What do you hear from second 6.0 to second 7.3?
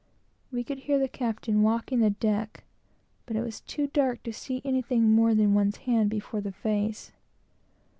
before the face.